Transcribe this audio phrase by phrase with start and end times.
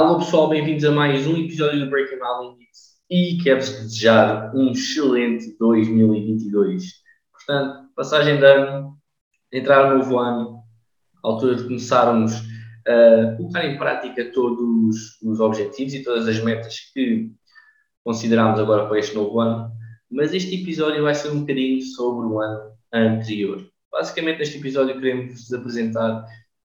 [0.00, 4.72] Alô pessoal, bem-vindos a mais um episódio do Breaking My Limits e quero-vos desejar um
[4.72, 6.84] excelente 2022.
[7.30, 8.96] Portanto, passagem de ano,
[9.52, 10.62] entrar no novo ano,
[11.22, 12.32] altura de começarmos
[12.88, 17.30] a colocar em prática todos os objetivos e todas as metas que
[18.02, 19.70] consideramos agora para este novo ano.
[20.10, 23.70] Mas este episódio vai ser um bocadinho sobre o ano anterior.
[23.92, 26.24] Basicamente, neste episódio queremos vos apresentar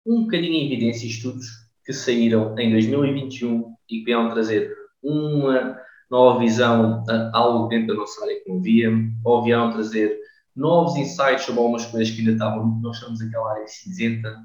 [0.07, 6.39] um bocadinho em evidência estudos que saíram em 2021 e que vieram trazer uma nova
[6.39, 8.91] visão a algo dentro da nossa área que não via,
[9.25, 10.19] ou vieram trazer
[10.55, 14.37] novos insights sobre algumas coisas que ainda estavam, nós chamamos aquela área cinzenta,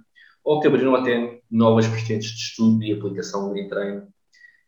[0.41, 4.07] ou que abriram até novas vertentes de estudo e aplicação em treino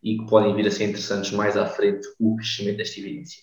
[0.03, 3.41] e que podem vir a ser interessantes mais à frente o crescimento desta evidência.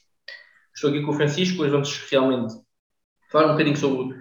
[0.75, 2.53] Estou aqui com o Francisco, hoje vamos realmente
[3.31, 4.15] falar um bocadinho sobre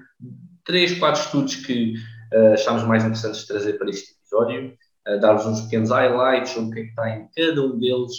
[0.63, 1.95] três, quatro estudos que
[2.33, 6.73] uh, achamos mais interessantes de trazer para este episódio dar-vos uns pequenos highlights sobre o
[6.73, 8.13] que é que está em cada um deles,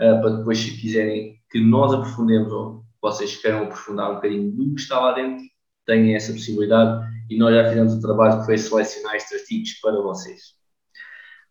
[0.00, 4.74] uh, para depois, se quiserem que nós aprofundemos ou vocês queiram aprofundar um bocadinho do
[4.74, 5.44] que está lá dentro,
[5.86, 10.00] tenham essa possibilidade e nós já fizemos o trabalho que foi selecionar estes artigos para
[10.00, 10.56] vocês.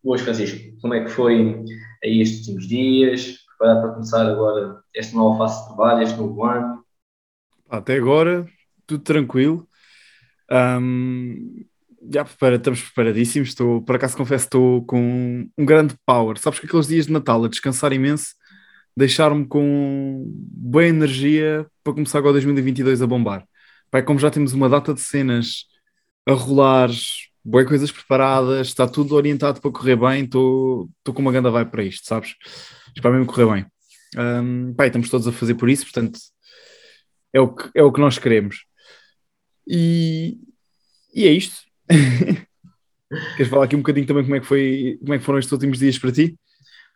[0.04, 1.64] Boas, Francisco, como é que foi
[2.04, 3.38] aí estes últimos dias?
[3.58, 6.86] Preparado para começar agora esta nova fase de trabalho, este novo ano?
[7.70, 8.46] Até agora,
[8.86, 9.68] tudo tranquilo.
[10.52, 11.66] Um,
[12.12, 13.50] já prepara, estamos preparadíssimos.
[13.50, 16.38] Estou, por acaso confesso, estou com um grande power.
[16.38, 18.36] Sabes que aqueles dias de Natal a descansar imenso
[18.98, 23.46] deixaram-me com boa energia para começar agora 2022 a bombar.
[23.92, 25.66] Pai, como já temos uma data de cenas
[26.28, 26.90] a rolar,
[27.44, 31.84] boas coisas preparadas, está tudo orientado para correr bem, estou com uma grande vibe para
[31.84, 32.36] isto, sabes?
[32.96, 33.66] Espero mesmo correr bem.
[34.18, 36.18] Um, pai, estamos todos a fazer por isso, portanto
[37.36, 38.66] é o que, é o que nós queremos.
[39.68, 40.38] E,
[41.14, 41.58] e é isto.
[43.38, 45.52] Queres falar aqui um bocadinho também como é que, foi, como é que foram estes
[45.52, 46.38] últimos dias para ti?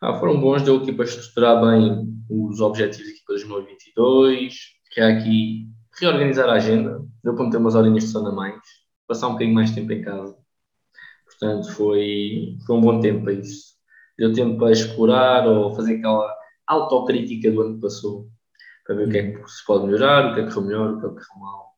[0.01, 4.55] Ah, foram bons, deu aqui para estruturar bem os objetivos aqui para 2022,
[4.93, 5.67] criar aqui,
[5.99, 8.61] reorganizar a agenda, deu para meter umas horinhas de sono a mais,
[9.07, 10.35] passar um bocadinho mais tempo em casa.
[11.25, 13.75] Portanto, foi, foi um bom tempo para isso.
[14.17, 16.33] Deu tempo para explorar ou fazer aquela
[16.67, 18.29] autocrítica do ano que passou,
[18.85, 20.93] para ver o que é que se pode melhorar, o que é que correu melhor,
[20.93, 21.68] o que é que correu mal.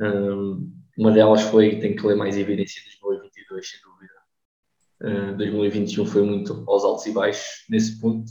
[0.00, 5.32] Um, uma delas foi, tem que ler mais evidência de 2022, sem dúvida.
[5.32, 8.30] Uh, 2021 foi muito aos altos e baixos nesse ponto,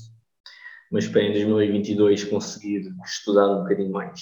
[0.91, 4.21] mas espero em 2022 conseguir estudar um bocadinho mais.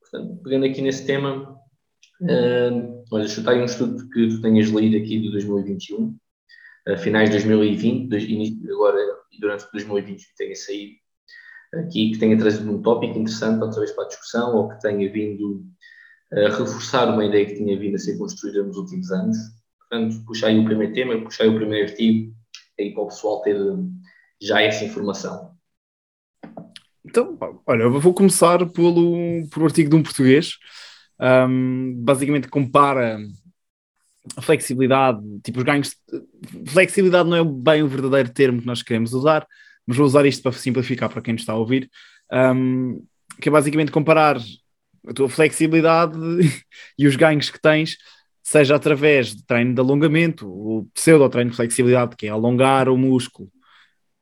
[0.00, 1.58] Portanto, pegando aqui nesse tema,
[2.22, 6.16] uh, olha, chutar aí um estudo que tu tenhas lido aqui de 2021,
[6.88, 8.24] uh, finais de 2020, dois,
[8.70, 8.98] agora
[9.38, 10.94] durante 2021 tenha saído
[11.74, 15.12] aqui, que tenha trazido um tópico interessante outra vez para a discussão, ou que tenha
[15.12, 15.66] vindo
[16.32, 19.36] reforçar uma ideia que tinha vindo a ser construída nos últimos anos.
[19.78, 22.34] Portanto, puxei o primeiro tema, puxei o primeiro artigo,
[22.78, 23.56] aí para o pessoal ter
[24.40, 25.54] já essa informação.
[27.04, 30.58] Então, olha, vou começar pelo, pelo artigo de um português.
[31.20, 33.18] Um, basicamente compara
[34.36, 35.94] a flexibilidade, tipo os ganhos.
[36.66, 39.46] Flexibilidade não é bem o verdadeiro termo que nós queremos usar,
[39.86, 41.90] mas vou usar isto para simplificar para quem nos está a ouvir.
[42.32, 43.04] Um,
[43.40, 44.38] que é basicamente comparar
[45.06, 46.18] a tua flexibilidade
[46.98, 47.96] e os ganhos que tens,
[48.42, 53.50] seja através de treino de alongamento, o pseudo-treino de flexibilidade, que é alongar o músculo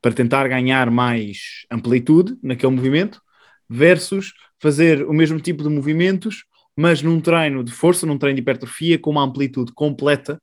[0.00, 3.20] para tentar ganhar mais amplitude naquele movimento,
[3.68, 6.44] versus fazer o mesmo tipo de movimentos,
[6.76, 10.40] mas num treino de força, num treino de hipertrofia, com uma amplitude completa,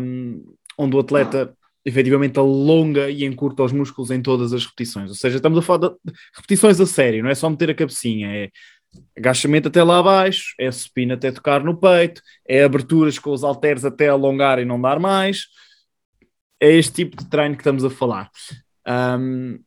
[0.00, 0.42] um,
[0.78, 1.54] onde o atleta
[1.84, 5.08] efetivamente alonga e encurta os músculos em todas as repetições.
[5.08, 5.94] Ou seja, estamos a falar de
[6.34, 8.50] repetições a sério, não é só meter a cabecinha, é
[9.16, 13.84] agachamento até lá abaixo, é supino até tocar no peito, é aberturas com os halteres
[13.84, 15.46] até alongar e não dar mais.
[16.60, 18.30] É este tipo de treino que estamos a falar.
[18.86, 19.58] Um,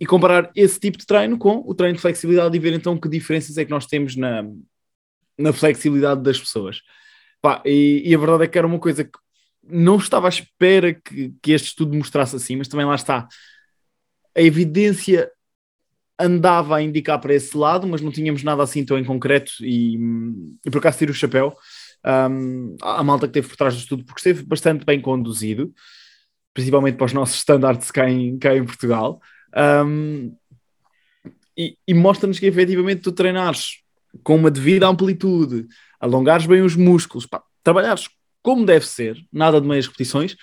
[0.00, 3.08] e comparar esse tipo de treino com o treino de flexibilidade e ver então que
[3.08, 4.44] diferenças é que nós temos na,
[5.36, 6.80] na flexibilidade das pessoas.
[7.40, 9.18] Pá, e, e, a verdade é que era uma coisa que
[9.62, 13.28] não estava à espera que, que este estudo mostrasse assim, mas também lá está.
[14.36, 15.30] A evidência
[16.18, 19.96] andava a indicar para esse lado, mas não tínhamos nada assim tão em concreto e,
[20.66, 21.56] e por acaso tiro o chapéu
[22.04, 25.72] um, à malta que teve por trás do estudo, porque esteve bastante bem conduzido,
[26.54, 29.20] principalmente para os nossos standards cá em, cá em Portugal.
[29.86, 30.34] Um,
[31.56, 33.82] e, e mostra-nos que efetivamente tu treinares
[34.22, 35.66] com uma devida amplitude,
[36.00, 38.08] alongares bem os músculos, pá, trabalhares
[38.42, 40.36] como deve ser, nada de meias repetições,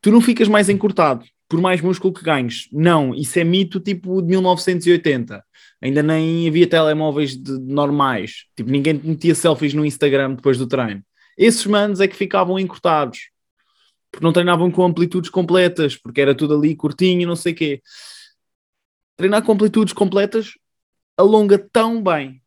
[0.00, 2.68] tu não ficas mais encurtado por mais músculo que ganhes.
[2.72, 5.44] Não, isso é mito tipo de 1980.
[5.82, 8.44] Ainda nem havia telemóveis de, normais.
[8.54, 11.02] Tipo, ninguém metia selfies no Instagram depois do treino.
[11.36, 13.30] Esses manos é que ficavam encurtados.
[14.12, 17.82] porque não treinavam com amplitudes completas, porque era tudo ali curtinho, não sei o quê.
[19.16, 20.52] Treinar com amplitudes completas
[21.16, 22.40] alonga tão bem,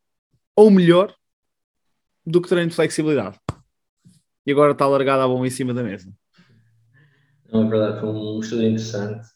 [0.56, 1.14] ou melhor,
[2.24, 3.38] do que treino de flexibilidade.
[4.46, 6.10] E agora está largada a bomba em cima da mesa.
[7.54, 9.28] Não, é verdade, foi um estudo interessante.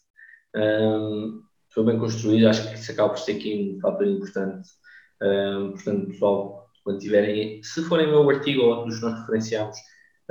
[0.53, 4.67] Um, foi bem construído, acho que isso acaba por ser aqui um fator importante.
[5.21, 9.77] Um, portanto, pessoal, quando tiverem, se forem o meu artigo ou outros que nós referenciamos,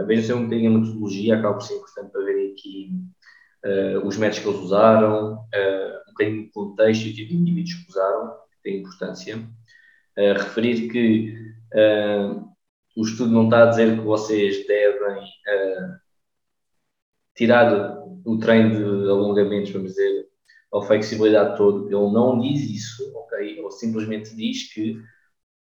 [0.06, 2.90] vejam um bocadinho a metodologia, acaba por ser importante para verem aqui
[3.64, 7.36] uh, os métodos que eles usaram, uh, um bocadinho de contexto e o tipo de
[7.36, 9.38] indivíduos que usaram, que tem importância.
[9.38, 11.34] Uh, referir que
[12.96, 15.22] o estudo não está a dizer que vocês devem
[17.38, 20.26] tirar o treino de alongamentos, vamos dizer,
[20.74, 23.58] a flexibilidade todo, ele não diz isso, ok?
[23.58, 25.00] Ele simplesmente diz que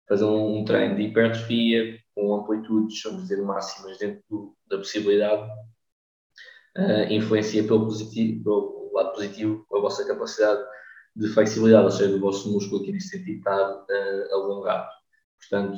[0.07, 5.51] fazer um, um treino de hipertrofia com amplitudes, vamos dizer, máximas dentro do, da possibilidade,
[6.77, 10.63] uh, influencia pelo, positivo, pelo lado positivo a vossa capacidade
[11.13, 14.87] de flexibilidade, ou seja, do vosso músculo aqui nesse sentido estar uh, alongado.
[15.39, 15.77] Portanto,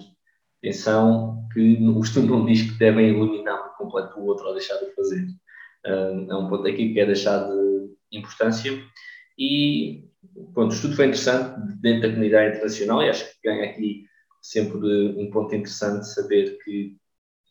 [0.59, 4.77] atenção que o estudo não diz que devem eliminar por completo o outro ou deixar
[4.77, 5.25] de fazer.
[5.87, 8.71] É um ponto aqui que é deixar de importância.
[9.37, 10.03] E
[10.53, 14.05] pronto, o estudo foi interessante dentro da comunidade internacional e acho que ganha aqui
[14.41, 16.95] sempre um ponto interessante saber que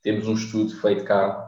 [0.02, 1.44] temos um estudo feito cá,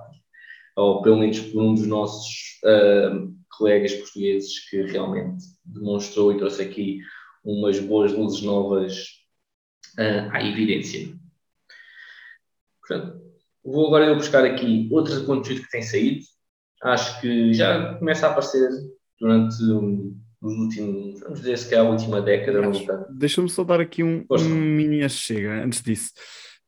[0.76, 6.62] ou pelo menos por um dos nossos uh, colegas portugueses que realmente demonstrou e trouxe
[6.62, 7.00] aqui
[7.44, 9.04] umas boas luzes novas
[9.98, 11.14] uh, à evidência.
[12.80, 13.20] Portanto,
[13.64, 16.24] vou agora eu buscar aqui outros conteúdos que têm saído.
[16.82, 18.70] Acho que já começa a aparecer
[19.20, 19.56] durante
[20.40, 23.06] nos últimos, vamos dizer, se calhar a última década.
[23.10, 26.12] Deixa-me só dar aqui um, um mini chega antes disso.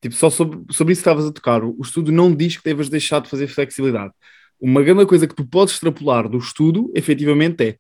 [0.01, 2.89] Tipo, só sobre, sobre isso que estavas a tocar, o estudo não diz que devas
[2.89, 4.13] deixar de fazer flexibilidade.
[4.61, 7.77] Uma grande coisa que tu podes extrapolar do estudo, efetivamente, é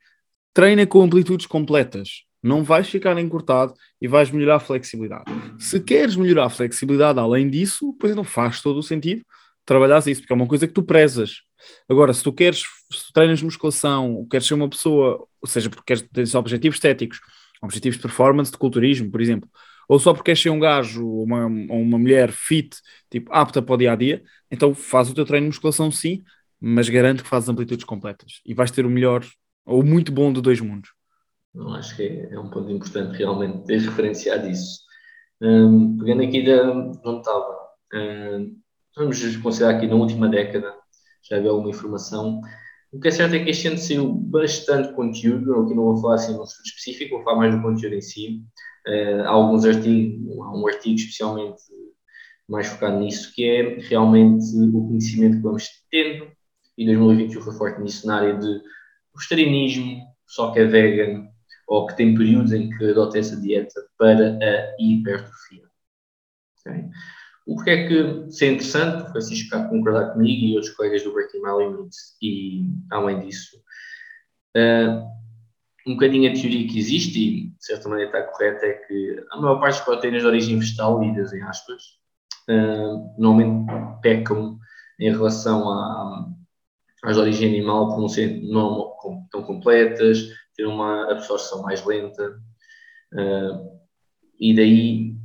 [0.52, 2.24] treina com amplitudes completas.
[2.42, 5.24] Não vais ficar encurtado e vais melhorar a flexibilidade.
[5.58, 9.22] Se queres melhorar a flexibilidade além disso, pois não faz todo o sentido
[9.70, 11.42] trabalhar isso, porque é uma coisa que tu prezas.
[11.88, 15.84] Agora, se tu queres, se tu treinas musculação, queres ser uma pessoa, ou seja, porque
[15.86, 17.20] queres ter objetivos estéticos,
[17.62, 19.48] objetivos de performance, de culturismo, por exemplo,
[19.88, 22.76] ou só porque queres ser um gajo ou uma, uma mulher fit,
[23.08, 26.22] tipo, apta para o dia a dia, então faz o teu treino de musculação sim,
[26.60, 29.24] mas garanto que fazes amplitudes completas e vais ter o melhor
[29.64, 30.90] ou muito bom de dois mundos.
[31.54, 34.80] Não, acho que é, é um ponto importante realmente ter referenciado isso.
[35.40, 37.56] Um, pegando aqui de onde estava,
[37.94, 38.60] um,
[38.96, 40.74] vamos considerar aqui na última década,
[41.28, 42.40] já havia alguma informação.
[42.92, 46.16] O que é certo é que este ano saiu bastante conteúdo, aqui não vou falar
[46.16, 48.42] assim num estudo específico, vou falar mais do conteúdo em si.
[48.86, 51.62] Uh, há alguns artigos, há um artigo especialmente
[52.48, 56.32] mais focado nisso, que é realmente o conhecimento que vamos tendo,
[56.76, 58.60] e 2021 foi forte nisso, na área de
[59.14, 61.28] vegetarianismo, só que é vegan,
[61.68, 65.62] ou que tem períodos em que adota essa dieta para a hipertrofia.
[66.58, 66.84] Okay?
[67.50, 67.94] O que é que
[68.28, 72.16] isso é interessante, o Francisco cá concordar comigo e outros colegas do Breaking My Limits,
[72.22, 73.56] e além disso,
[74.56, 75.04] uh,
[75.84, 79.36] um bocadinho a teoria que existe, e de certa maneira está correta, é que a
[79.40, 81.82] maior parte das proteínas de origem vegetal, lidas em aspas,
[82.48, 83.66] uh, normalmente
[84.00, 84.56] pecam
[85.00, 86.28] em relação à,
[87.02, 88.92] às de origem animal por não ser não
[89.28, 90.22] tão completas,
[90.54, 92.30] ter uma absorção mais lenta,
[93.12, 93.80] uh,
[94.38, 95.19] e daí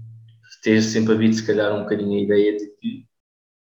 [0.64, 3.06] ter sempre havido, se calhar, um bocadinho a ideia de que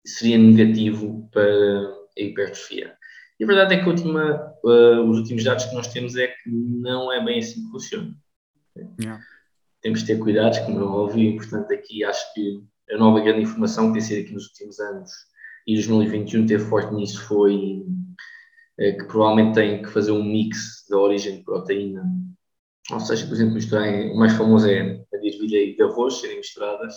[0.06, 2.97] seria negativo para a hipertrofia.
[3.38, 6.50] E a verdade é que última, uh, os últimos dados que nós temos é que
[6.50, 8.14] não é bem assim que funciona.
[9.00, 9.23] Yeah.
[9.80, 13.42] Temos de ter cuidados, como eu ouvi, e portanto aqui acho que a nova grande
[13.42, 15.11] informação que tem sido aqui nos últimos anos
[15.66, 17.85] e 2021 teve forte nisso foi
[18.78, 22.02] é, que provavelmente tem que fazer um mix da origem de proteína
[22.90, 26.21] ou seja, por exemplo, misturarem, o mais famoso é a de ervilha e de arroz
[26.21, 26.95] serem misturadas.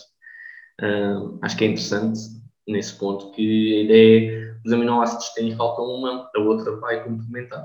[0.82, 2.20] Uh, acho que é interessante
[2.68, 7.64] nesse ponto que a ideia é os aminoácidos têm falta uma, a outra vai complementar.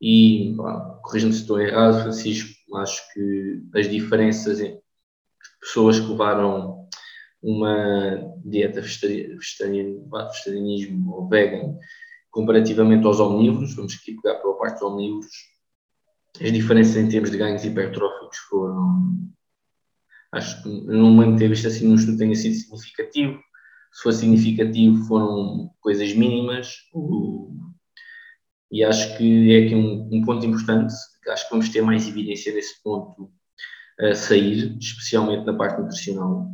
[0.00, 0.56] E,
[1.02, 4.82] corrigindo se estou errado, Francisco, acho que as diferenças entre
[5.60, 6.88] pessoas que levaram
[7.40, 11.78] uma dieta vegetarianismo ou vegan
[12.30, 15.53] comparativamente aos omnívoros, vamos aqui pegar pela parte dos omnívoros,
[16.40, 19.30] as diferenças em termos de ganhos hipertróficos foram.
[20.32, 23.40] Acho que não me ter visto assim num estudo tenha sido significativo.
[23.92, 26.76] Se for significativo, foram coisas mínimas.
[28.70, 30.92] E acho que é aqui um, um ponto importante.
[31.28, 33.30] Acho que vamos ter mais evidência desse ponto
[34.00, 36.50] a sair, especialmente na parte nutricional.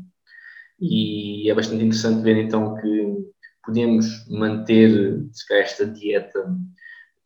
[0.78, 3.30] E é bastante interessante ver então que,
[3.64, 6.44] podemos manter esta dieta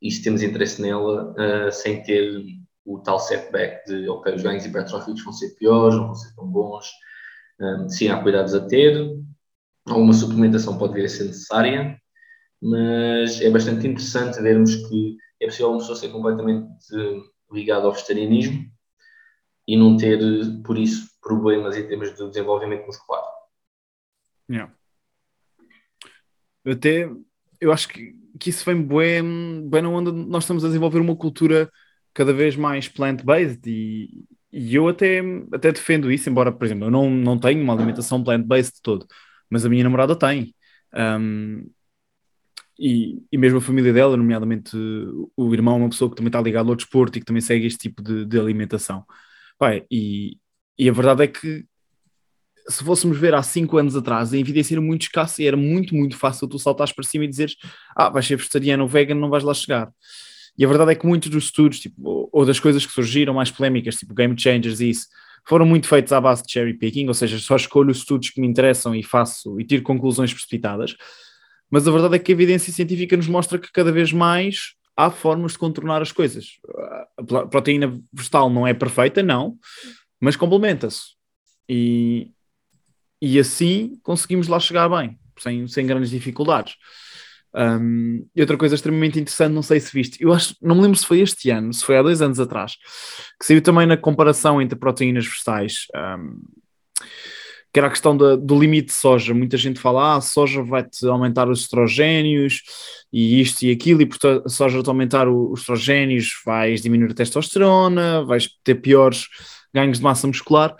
[0.05, 2.45] e se temos interesse nela, uh, sem ter
[2.85, 6.47] o tal setback de, ok, os ganhos hipertróficos vão ser piores, não vão ser tão
[6.47, 6.91] bons.
[7.59, 8.95] Um, sim, há cuidados a ter,
[9.87, 11.99] alguma suplementação pode vir a ser necessária,
[12.61, 16.69] mas é bastante interessante vermos que é possível uma pessoa ser completamente
[17.51, 18.63] ligada ao vegetarianismo
[19.67, 20.19] e não ter,
[20.67, 23.25] por isso, problemas em termos de desenvolvimento muscular.
[24.51, 24.71] Yeah.
[26.67, 27.09] Até,
[27.65, 31.17] eu acho que, que isso vem bem, bem na onda nós estamos a desenvolver uma
[31.17, 31.71] cultura
[32.13, 35.21] cada vez mais plant-based e, e eu até,
[35.53, 39.07] até defendo isso, embora, por exemplo, eu não, não tenho uma alimentação plant-based de todo,
[39.51, 40.55] mas a minha namorada tem.
[40.95, 41.69] Um,
[42.79, 44.77] e, e mesmo a família dela, nomeadamente
[45.37, 47.79] o irmão, uma pessoa que também está ligada ao desporto e que também segue este
[47.89, 49.05] tipo de, de alimentação.
[49.59, 50.39] Pai, e,
[50.79, 51.67] e a verdade é que
[52.69, 55.95] se fôssemos ver há 5 anos atrás, a evidência era muito escassa e era muito,
[55.95, 57.57] muito fácil tu saltares para cima e dizeres
[57.97, 59.91] ah, vais ser vegetariano ou vegan, não vais lá chegar.
[60.57, 63.51] E a verdade é que muitos dos estudos, tipo, ou das coisas que surgiram mais
[63.51, 65.09] polémicas, tipo Game Changers e isso,
[65.47, 68.41] foram muito feitos à base de cherry picking, ou seja, só escolho os estudos que
[68.41, 70.97] me interessam e faço e tiro conclusões precipitadas.
[71.71, 75.11] Mas a verdade é que a evidência científica nos mostra que cada vez mais há
[75.11, 76.59] formas de contornar as coisas.
[77.19, 79.59] A proteína vegetal não é perfeita, não,
[80.21, 81.15] mas complementa-se.
[81.69, 82.31] E,
[83.25, 86.77] e assim conseguimos lá chegar bem, sem, sem grandes dificuldades.
[87.55, 90.99] Um, e outra coisa extremamente interessante, não sei se viste, eu acho, não me lembro
[90.99, 92.77] se foi este ano, se foi há dois anos atrás,
[93.39, 95.87] que saiu também na comparação entre proteínas vegetais,
[96.19, 96.43] um,
[97.73, 99.33] que era a questão da, do limite de soja.
[99.33, 102.63] Muita gente fala, ah, a soja vai-te aumentar os estrogénios
[103.13, 107.15] e isto e aquilo, e por a soja te aumentar os estrogénios vais diminuir a
[107.15, 109.27] testosterona, vais ter piores
[109.73, 110.77] ganhos de massa muscular.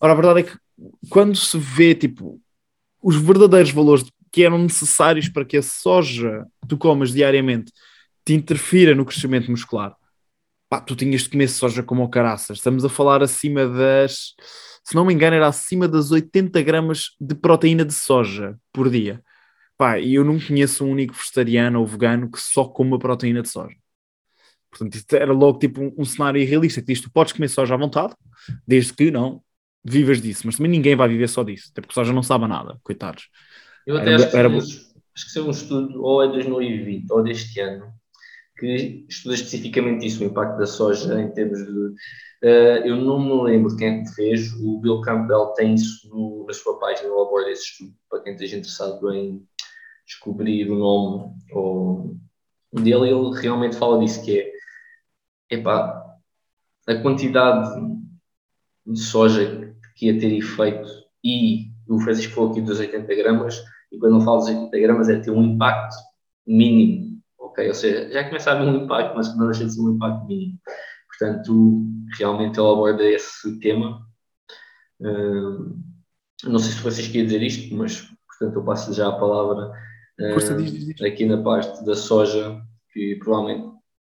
[0.00, 0.56] Ora, a verdade é que
[1.08, 2.40] quando se vê, tipo,
[3.02, 7.72] os verdadeiros valores que eram necessários para que a soja que tu comas diariamente
[8.24, 9.96] te interfira no crescimento muscular.
[10.68, 12.58] Pá, tu tinhas de comer soja como o caraças.
[12.58, 14.34] Estamos a falar acima das,
[14.84, 19.22] se não me engano, era acima das 80 gramas de proteína de soja por dia.
[19.76, 23.48] Pá, e eu não conheço um único vegetariano ou vegano que só coma proteína de
[23.48, 23.76] soja.
[24.70, 27.74] Portanto, isto era logo tipo um, um cenário irrealista que diz: tu podes comer soja
[27.74, 28.14] à vontade,
[28.66, 29.42] desde que não
[29.84, 32.78] vivas disso, mas também ninguém vai viver só disso, até porque soja não sabe nada,
[32.82, 33.28] coitados.
[33.86, 34.56] Eu até era, acho, que era...
[34.56, 37.92] acho que saiu um estudo, ou é 2020 ou deste ano,
[38.58, 41.94] que estuda especificamente isso, o impacto da soja em termos de.
[42.42, 46.46] Uh, eu não me lembro quem é que fez, o Bill Campbell tem isso no,
[46.46, 49.46] na sua página, no labor desse estudo, para quem esteja interessado em
[50.06, 52.16] descobrir o nome ou,
[52.72, 56.02] dele, ele realmente fala disso, que é epá,
[56.86, 57.78] a quantidade
[58.86, 59.69] de soja
[60.00, 60.88] que ia ter efeito
[61.22, 65.08] e o Francisco falou aqui dos 80 gramas, e quando eu falo dos 80 gramas
[65.10, 65.94] é ter um impacto
[66.46, 67.68] mínimo, ok?
[67.68, 70.26] Ou seja, já começa a haver um impacto, mas não deixa de ser um impacto
[70.26, 70.58] mínimo.
[71.08, 71.84] Portanto,
[72.16, 74.00] realmente ele aborda esse tema.
[75.00, 75.78] Uh,
[76.44, 79.70] não sei se o Francisco ia dizer isto, mas portanto eu passo já a palavra
[80.18, 82.58] uh, aqui na parte da soja,
[82.92, 83.70] que provavelmente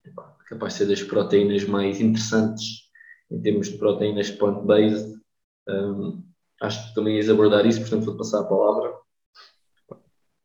[0.06, 0.12] é
[0.48, 2.92] capaz de ser das proteínas mais interessantes
[3.32, 5.21] em termos de proteínas plant-based.
[5.68, 6.24] Um,
[6.62, 8.94] acho que também ias abordar isso, portanto vou passar a palavra.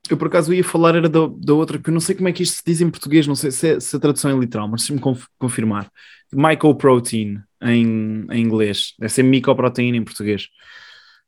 [0.08, 2.32] Eu por acaso ia falar era da, da outra, que eu não sei como é
[2.32, 4.68] que isto se diz em português, não sei se, é, se a tradução é literal,
[4.68, 5.90] mas deixa-me conf, confirmar.
[6.32, 10.48] Mycoprotein em, em inglês, deve ser micoproteína em português.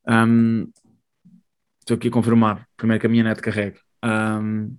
[0.08, 0.70] Um,
[1.80, 3.78] estou aqui a confirmar, primeiro que a minha net carregue.
[4.04, 4.76] Um,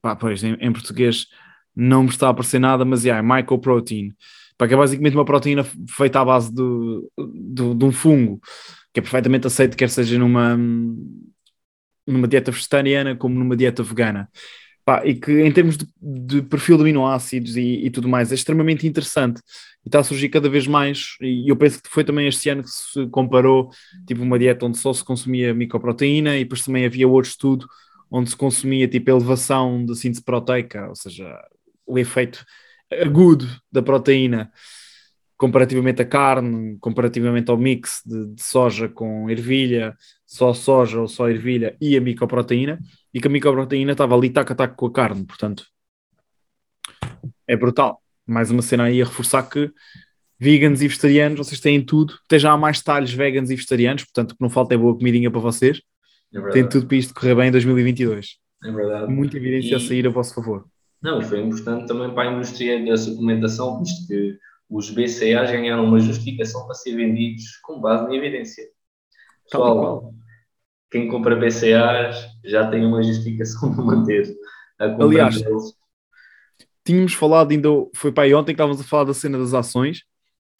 [0.00, 1.26] pá, pois, em, em, português
[1.74, 4.14] não me está a aparecer nada, mas yeah, é mycoprotein.
[4.56, 6.62] Pá, que é basicamente uma proteína feita à base de,
[7.18, 8.40] de, de um fungo
[8.92, 10.56] que é perfeitamente aceito, quer seja numa,
[12.06, 14.30] numa dieta vegetariana como numa dieta vegana.
[14.84, 18.34] Pá, e que em termos de, de perfil de aminoácidos e, e, tudo mais é
[18.34, 19.40] extremamente interessante
[19.84, 22.62] e está a surgir cada vez mais e eu penso que foi também este ano
[22.62, 23.70] que se comparou
[24.06, 27.66] tipo uma dieta onde só se consumia micoproteína e depois também havia outro estudo
[28.10, 31.26] onde se consumia tipo elevação da síntese proteica, ou seja,
[31.86, 32.44] o efeito
[33.02, 34.50] agudo da proteína
[35.36, 39.96] comparativamente à carne, comparativamente ao mix de, de, soja com ervilha,
[40.26, 42.78] só soja ou só ervilha e a micoproteína,
[43.12, 45.66] e que a micoproteína estava ali tac a tac com a carne, portanto
[47.46, 48.00] é brutal.
[48.26, 49.70] Mais uma cena aí a reforçar que
[50.38, 54.32] vegans e vegetarianos, vocês têm tudo, até já há mais detalhes veganos e vegetarianos, portanto
[54.32, 55.82] o que não falta é boa comidinha para vocês.
[56.32, 58.38] É Tem tudo para isto correr bem em 2022.
[58.64, 59.12] É verdade.
[59.12, 59.74] Muita evidência e...
[59.74, 60.66] a sair a vosso favor.
[61.04, 64.38] Não, e foi importante também para a indústria da suplementação, visto que
[64.70, 68.64] os BCAs ganharam uma justificação para ser vendidos com base na evidência.
[69.44, 70.14] Pessoal,
[70.90, 74.34] quem compra BCAs já tem uma justificação de manter
[74.78, 75.74] a compra Aliás, deles.
[76.84, 80.02] tínhamos falado ainda, foi para aí ontem que estávamos a falar da cena das ações,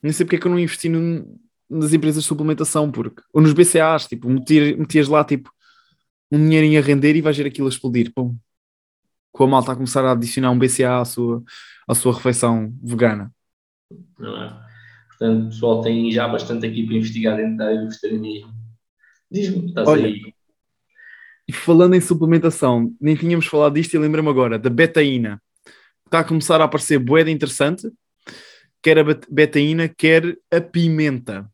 [0.03, 1.39] nem sei porque é que eu não investi no-
[1.71, 5.51] nas empresas de suplementação, porque, ou nos BCAs, tipo, metias, metias lá, tipo,
[6.33, 8.37] um dinheirinho a render e vais ver aquilo a explodir, pum.
[9.35, 11.43] Com a malta a começar a adicionar um BCA à sua,
[11.89, 13.33] à sua refeição vegana.
[14.17, 14.65] não é?
[15.09, 18.53] Portanto, o pessoal tem já bastante aqui para investigar dentro da área do vegetarianismo.
[19.29, 20.21] Diz-me, estás Olha, aí.
[21.49, 25.43] E falando em suplementação, nem tínhamos falado disto e lembro-me agora, da betaína.
[26.07, 27.91] Está a começar a aparecer boeda interessante,
[28.81, 31.51] quer a bet- betaína, quer a pimenta.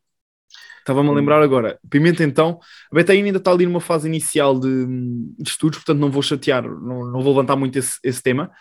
[0.81, 1.79] Estava-me a lembrar agora.
[1.89, 2.59] Pimenta, então,
[2.91, 4.85] a betaína ainda está ali numa fase inicial de,
[5.37, 8.51] de estudos, portanto não vou chatear, não, não vou levantar muito esse, esse tema,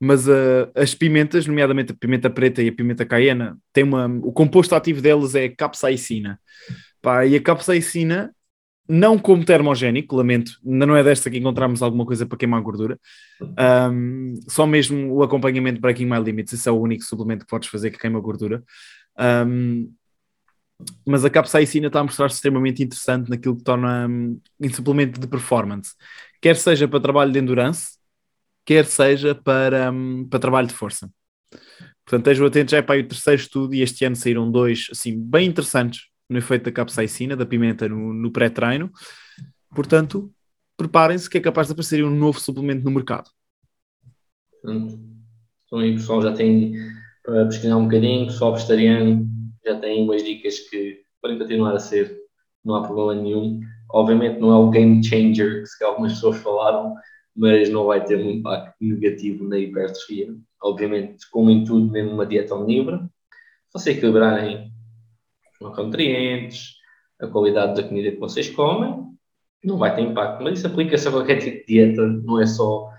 [0.00, 4.32] mas ah, as pimentas, nomeadamente a pimenta preta e a pimenta caiena, tem uma, o
[4.32, 6.40] composto ativo delas é capsaicina.
[7.02, 8.32] Pá, e a capsaicina
[8.88, 12.98] não como termogénico, lamento, ainda não é desta que encontramos alguma coisa para queimar gordura.
[13.90, 17.68] Um, só mesmo o acompanhamento Breaking My Limits, esse é o único suplemento que podes
[17.68, 18.62] fazer que queima gordura.
[19.18, 19.90] Um,
[21.06, 25.26] mas a capsaicina está a mostrar-se extremamente interessante naquilo que torna um, em suplemento de
[25.26, 25.94] performance,
[26.40, 27.98] quer seja para trabalho de endurance,
[28.64, 31.10] quer seja para, um, para trabalho de força.
[32.04, 35.18] Portanto, estejam atentos, já é para o terceiro estudo e este ano saíram dois, assim,
[35.18, 38.90] bem interessantes no efeito da capsaicina, da pimenta no, no pré-treino.
[39.74, 40.32] Portanto,
[40.76, 43.30] preparem-se que é capaz de aparecer um novo suplemento no mercado.
[44.62, 46.74] Então aí o pessoal já tem
[47.22, 49.33] para pesquisar um bocadinho, pessoal vegetariano
[49.64, 52.16] já tem umas dicas que podem continuar a ser,
[52.64, 53.60] não há problema nenhum.
[53.92, 56.94] Obviamente não é o game changer que algumas pessoas falaram,
[57.36, 60.34] mas não vai ter um impacto negativo na hipertrofia.
[60.62, 62.98] Obviamente, como em tudo, mesmo uma dieta omnívora,
[63.68, 64.72] se vocês equilibrarem
[65.52, 66.74] os macronutrientes,
[67.20, 69.04] a qualidade da comida que vocês comem,
[69.62, 70.42] não vai ter impacto.
[70.42, 72.90] Mas isso aplica-se a qualquer tipo de dieta, não é só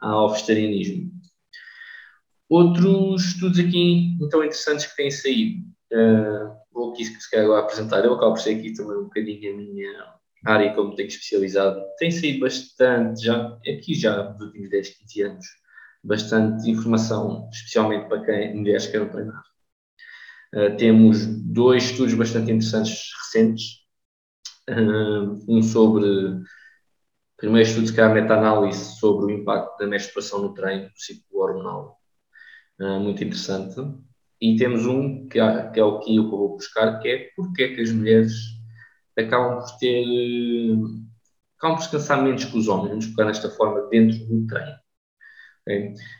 [0.00, 1.10] ao vegetarianismo.
[2.48, 8.14] Outros estudos aqui então interessantes que têm saído, uh, vou aqui se calhar apresentar, eu
[8.14, 12.40] acabo por ser aqui também um bocadinho a minha área como tenho especializado, tem saído
[12.40, 15.46] bastante, já, aqui já nos últimos 10, 15 anos,
[16.02, 19.42] bastante informação, especialmente para quem mulheres querem treinar.
[20.54, 23.82] Uh, temos dois estudos bastante interessantes recentes,
[24.68, 26.42] uh, um sobre
[27.36, 31.40] primeiro estudo que é a meta-análise sobre o impacto da menstruação no treino, do ciclo
[31.40, 31.98] hormonal,
[32.80, 33.80] uh, muito interessante.
[34.42, 37.62] E temos um que é, que é o que eu vou buscar, que é porque
[37.62, 38.32] é que as mulheres
[39.16, 40.04] acabam por ter
[41.56, 44.82] acabam por se cansar menos que os homens, vamos colocar nesta forma, dentro do treino.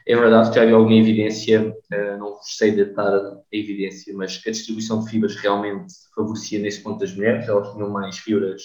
[0.07, 4.51] É verdade que já havia alguma evidência, uh, não sei datar a evidência, mas que
[4.51, 8.63] a distribuição de fibras realmente favorecia nesse ponto das mulheres, elas tinham mais fibras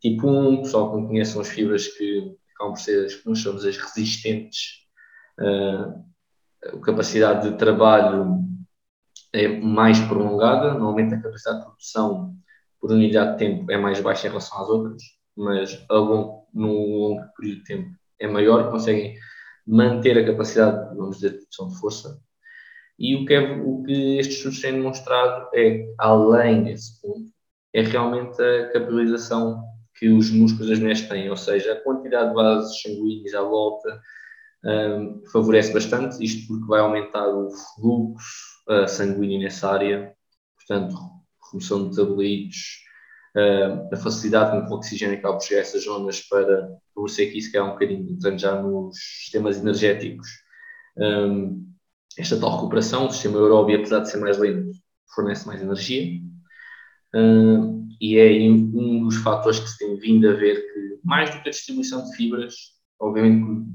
[0.00, 3.28] tipo 1, o pessoal que conhece são as fibras que acabam por ser as que
[3.28, 4.86] nós chamamos as resistentes,
[5.40, 6.02] uh,
[6.64, 8.48] a capacidade de trabalho
[9.32, 12.34] é mais prolongada, normalmente a capacidade de produção
[12.80, 15.02] por unidade de tempo é mais baixa em relação às outras,
[15.36, 19.16] mas a longo, no longo período de tempo é maior, conseguem
[19.66, 22.20] manter a capacidade, vamos dizer, de produção de força.
[22.98, 27.30] E o que, é, o que estes estudos têm demonstrado é, além desse ponto,
[27.72, 29.62] é realmente a capilarização
[29.94, 34.00] que os músculos das mulheres têm, ou seja, a quantidade de vasos sanguíneos à volta
[34.64, 40.14] um, favorece bastante, isto porque vai aumentar o fluxo uh, sanguíneo nessa área,
[40.56, 40.96] portanto,
[41.50, 42.58] remoção de metabolitos,
[43.36, 47.32] uh, a facilidade com que o oxigênio acaba por chegar a essas zonas para favorecer
[47.32, 50.28] que isso cai um bocadinho, entrando já nos sistemas energéticos.
[50.96, 51.66] Um,
[52.16, 54.72] esta tal recuperação, o sistema aeróbio, apesar de ser mais lento,
[55.14, 56.20] fornece mais energia.
[58.00, 61.48] E é um dos fatores que se tem vindo a ver que, mais do que
[61.48, 62.54] a distribuição de fibras,
[63.00, 63.68] obviamente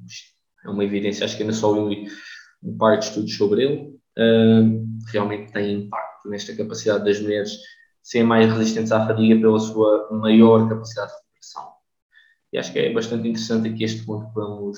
[0.66, 2.06] é uma evidência, acho que ainda só um,
[2.64, 3.96] um par de estudos sobre ele,
[5.12, 7.58] realmente tem impacto nesta capacidade das mulheres
[8.02, 11.73] serem mais resistentes à fadiga pela sua maior capacidade de recuperação.
[12.52, 14.78] E acho que é bastante interessante aqui este ponto que vamos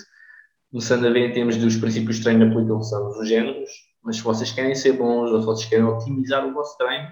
[0.72, 3.70] começando a ver em termos dos princípios de treino aplicam-se ambos os géneros,
[4.04, 7.08] mas se vocês querem ser bons ou se vocês querem otimizar o vosso treino,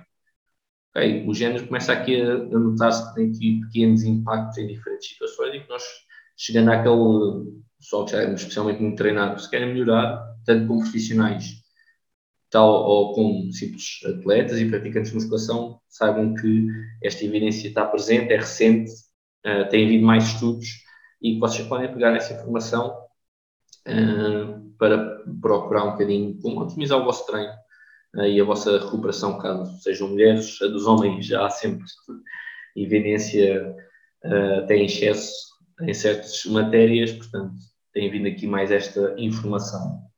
[0.95, 5.09] ok, o género começa aqui a, a notar-se que tem aqui pequenos impactos em diferentes
[5.09, 5.83] situações e que nós,
[6.38, 11.62] chegando àquele pessoal que já é especialmente muito treinado, se querem melhorar, tanto como profissionais,
[12.54, 16.68] tal ou como simples atletas e praticantes de musculação, saibam que
[17.04, 18.92] esta evidência está presente, é recente,
[19.44, 20.68] uh, tem havido mais estudos
[21.20, 22.96] e vocês podem pegar essa informação
[23.88, 27.54] uh, para procurar um bocadinho como otimizar o vosso treino
[28.18, 31.84] uh, e a vossa recuperação, caso sejam mulheres, a dos homens já há sempre
[32.78, 33.76] evidência
[34.26, 37.56] uh, até em excesso em certas matérias, portanto,
[37.92, 40.12] tem vindo aqui mais esta informação.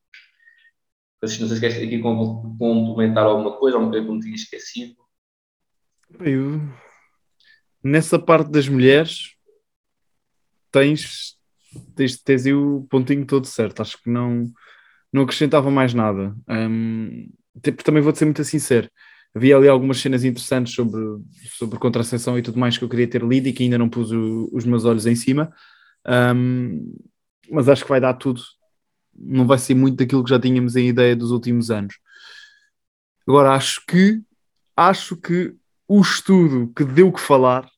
[1.39, 4.95] Não sei se queres aqui complementar alguma coisa, alguma coisa que não tinha esquecido.
[6.19, 6.61] Eu,
[7.83, 9.35] nessa parte das mulheres,
[10.71, 11.37] tens,
[11.95, 13.81] tens, tens o pontinho todo certo.
[13.81, 14.45] Acho que não,
[15.11, 16.35] não acrescentava mais nada.
[16.47, 17.29] Um,
[17.83, 18.89] também vou-te ser muito sincero.
[19.33, 21.01] Havia ali algumas cenas interessantes sobre,
[21.57, 24.11] sobre contracepção e tudo mais que eu queria ter lido e que ainda não pus
[24.11, 25.53] o, os meus olhos em cima.
[26.07, 26.95] Um,
[27.49, 28.41] mas acho que vai dar tudo.
[29.15, 31.97] Não vai ser muito daquilo que já tínhamos em ideia dos últimos anos.
[33.27, 34.21] Agora, acho que
[34.75, 35.55] acho que
[35.87, 37.69] o estudo que deu que falar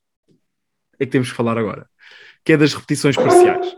[0.98, 1.88] é que temos que falar agora,
[2.44, 3.76] que é das repetições parciais.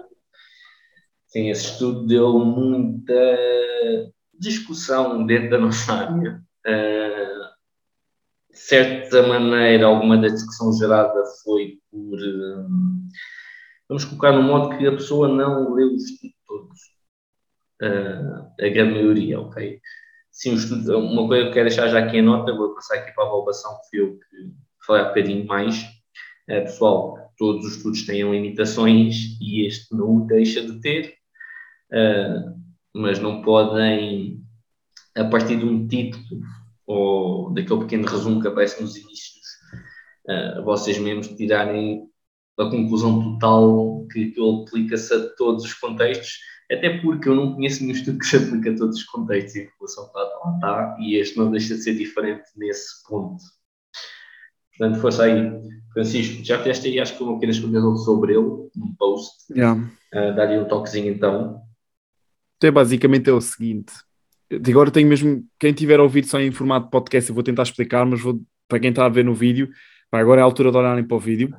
[1.26, 3.14] Sim, esse estudo deu muita
[4.34, 6.42] discussão dentro da nossa área.
[6.66, 7.50] Uh,
[8.50, 12.18] de certa maneira, alguma da discussão gerada foi por.
[12.18, 12.68] Uh,
[13.88, 16.80] vamos colocar no modo que a pessoa não leu o estudo todos.
[17.82, 19.80] Uh, a grande maioria, ok?
[20.30, 23.12] Sim, estudo, uma coisa que eu quero deixar já aqui em nota, vou passar aqui
[23.14, 25.84] para a avaliação que fui eu que falei um bocadinho mais.
[26.48, 31.14] É, pessoal, todos os estudos têm limitações e este não o deixa de ter,
[31.92, 32.60] uh,
[32.94, 34.42] mas não podem,
[35.16, 36.42] a partir de um título
[36.86, 39.46] ou daquele pequeno resumo que aparece nos inícios,
[40.28, 42.10] uh, vocês mesmos tirarem
[42.58, 46.38] a conclusão total que aquilo aplica-se a todos os contextos,
[46.70, 49.62] até porque eu não conheço nenhum estudo que se aplique a todos os contextos e
[49.62, 53.42] a população está lá está, e este não deixa de ser diferente nesse ponto.
[54.76, 55.50] Portanto, força aí.
[55.92, 59.52] Francisco, já fizeste aí, acho que uma pequena explicação sobre ele, num post.
[59.52, 59.80] Yeah.
[60.14, 61.60] Uh, Dá-lhe um toquezinho então.
[62.56, 63.92] Então, é basicamente é o seguinte.
[64.68, 68.06] Agora tenho mesmo, quem tiver ouvido só em formato de podcast, eu vou tentar explicar,
[68.06, 69.70] mas vou, para quem está a ver no vídeo,
[70.10, 71.54] agora é a altura de olharem para o vídeo.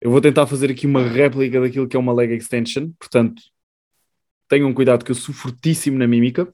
[0.00, 3.42] Eu vou tentar fazer aqui uma réplica daquilo que é uma leg extension, portanto,
[4.48, 6.52] tenham cuidado que eu sou fortíssimo na mímica.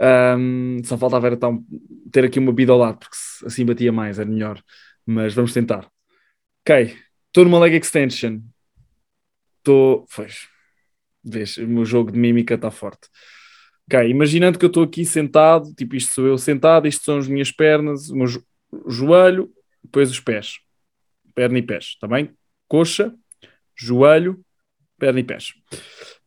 [0.00, 1.64] Um, só falta ver, então,
[2.12, 4.62] ter aqui uma bida ao lado, porque assim batia mais, era melhor.
[5.04, 5.90] Mas vamos tentar.
[6.62, 8.40] Ok, estou numa leg extension.
[9.58, 10.06] Estou.
[10.14, 10.48] Pois.
[11.24, 13.08] Vês, o meu jogo de mímica está forte.
[13.86, 17.26] Ok, imaginando que eu estou aqui sentado, tipo isto sou eu sentado, isto são as
[17.26, 18.26] minhas pernas, o meu
[18.86, 19.50] joelho,
[19.82, 20.58] depois os pés.
[21.34, 22.30] Perna e pés, está bem?
[22.66, 23.14] Coxa,
[23.74, 24.40] joelho,
[24.98, 25.54] perna e pés.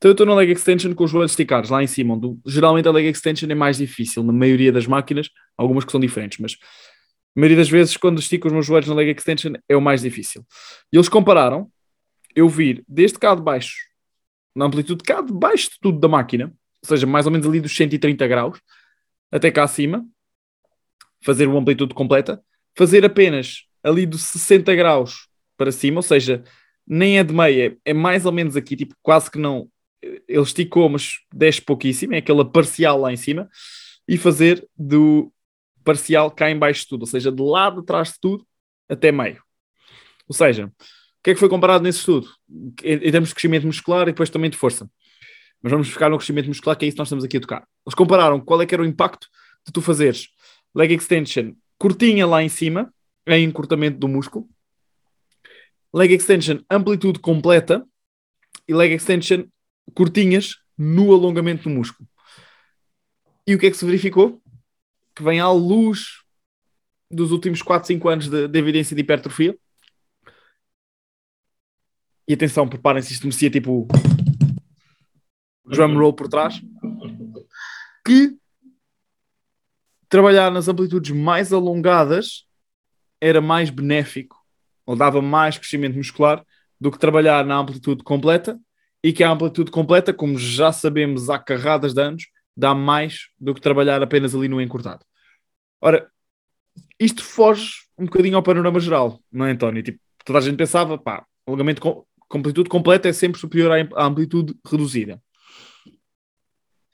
[0.02, 2.88] Então eu estou na leg extension com os joelhos esticados lá em cima, onde geralmente
[2.88, 6.58] a leg extension é mais difícil, na maioria das máquinas, algumas que são diferentes, mas
[7.38, 10.02] a maioria das vezes quando estico os meus joelhos na leg extension é o mais
[10.02, 10.44] difícil.
[10.92, 11.72] E eles compararam
[12.36, 13.76] eu vir desde cá de baixo,
[14.56, 17.62] na amplitude cá de baixo de tudo da máquina, ou seja, mais ou menos ali
[17.62, 18.60] dos 130 graus,
[19.32, 20.04] até cá acima,
[21.24, 22.42] fazer uma amplitude completa,
[22.76, 26.44] fazer apenas ali dos 60 graus para cima, ou seja,
[26.88, 29.70] nem é de meia, é mais ou menos aqui, tipo, quase que não.
[30.02, 33.50] Ele esticou, mas desce pouquíssimo, é aquela parcial lá em cima,
[34.08, 35.32] e fazer do
[35.84, 38.46] parcial cá em baixo de tudo, ou seja, de lado atrás de tudo
[38.90, 39.42] até meio.
[40.28, 42.28] Ou seja, o que é que foi comparado nesse estudo?
[42.84, 44.90] Em termos de crescimento muscular e depois também de força.
[45.62, 47.68] Mas vamos ficar no crescimento muscular, que é isso que nós estamos aqui a tocar.
[47.86, 49.28] Eles compararam qual é que era o impacto
[49.66, 50.28] de tu fazeres
[50.74, 52.94] leg extension curtinha lá em cima,
[53.28, 54.48] em encurtamento do músculo,
[55.94, 57.86] leg extension amplitude completa
[58.68, 59.46] e leg extension
[59.94, 62.08] curtinhas no alongamento do músculo.
[63.46, 64.42] E o que é que se verificou?
[65.16, 66.22] Que vem à luz
[67.10, 69.58] dos últimos 4, 5 anos de, de evidência de hipertrofia.
[72.28, 73.88] E atenção, preparem-se, isto merecia tipo
[75.66, 76.62] drum roll por trás.
[78.06, 78.38] Que
[80.08, 82.46] trabalhar nas amplitudes mais alongadas
[83.20, 84.38] era mais benéfico
[84.86, 86.46] ou dava mais crescimento muscular
[86.80, 88.60] do que trabalhar na amplitude completa
[89.04, 93.54] e que a amplitude completa, como já sabemos há carradas de anos, dá mais do
[93.54, 95.06] que trabalhar apenas ali no encurtado.
[95.82, 96.10] Ora,
[97.00, 99.82] isto foge um bocadinho ao panorama geral, não é, António?
[99.82, 104.56] Tipo, toda a gente pensava, pá, alongamento com, amplitude completa é sempre superior à, amplitude
[104.66, 105.22] reduzida.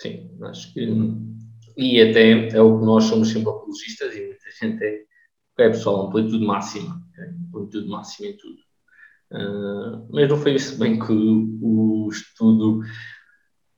[0.02, 0.88] Sim, acho que.
[1.76, 5.08] E até é o que nós somos sempre apologistas e muita gente é
[5.58, 7.02] Ok, pessoal, amplitude máxima.
[7.10, 7.26] Okay?
[7.48, 8.58] Amplitude máxima em tudo.
[9.32, 12.82] Uh, mas não foi isso bem que o, estudo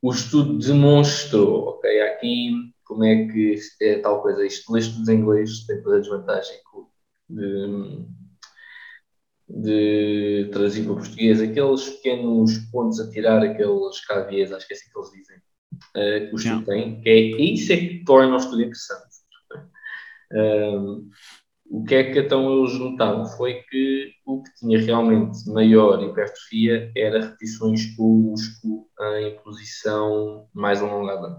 [0.02, 2.02] o estudo demonstrou, ok?
[2.02, 4.46] Aqui, como é que é tal coisa?
[4.46, 6.58] Isto, ler estudos em inglês tem toda a desvantagem
[7.30, 8.06] de,
[9.48, 14.90] de traduzir para português aqueles pequenos pontos a tirar, aqueles cavies, acho que é assim
[14.92, 18.38] que eles dizem, uh, que o estudo tem, que é isso é que torna o
[18.38, 19.10] estudo interessante.
[20.32, 21.10] Uh,
[21.69, 23.25] o que é que então eles notaram?
[23.25, 28.88] Foi que o que tinha realmente maior hipertrofia era repetições com o músculo
[29.19, 31.38] em posição mais alongada.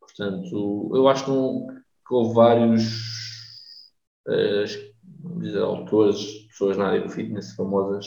[0.00, 2.82] Portanto, eu acho que, houve vários
[4.26, 8.06] uh, dizer, autores, pessoas na área do fitness famosas,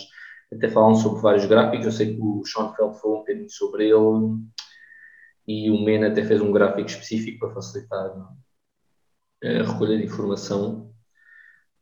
[0.51, 1.85] até falam sobre vários gráficos.
[1.85, 4.39] Eu sei que o Sean Feld falou um bocadinho sobre ele
[5.47, 8.13] e o Men até fez um gráfico específico para facilitar
[9.43, 10.93] a recolha de informação.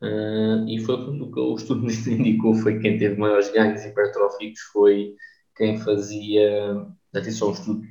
[0.02, 4.60] Uh, e foi o que o estudo indicou foi que quem teve maiores ganhos hipertróficos
[4.74, 5.16] foi
[5.56, 6.76] quem fazia
[7.14, 7.82] atenção ao estudo.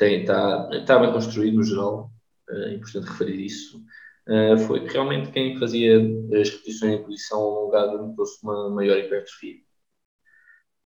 [0.00, 2.12] Está, está bem construído no geral
[2.50, 3.84] é importante referir isso.
[4.26, 5.98] Uh, foi realmente quem fazia
[6.38, 9.56] as repetições em posição alongada notou-se uma maior hipertrofia.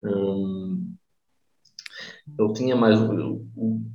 [0.04, 0.96] Um,
[2.38, 3.92] ele tinha mais um,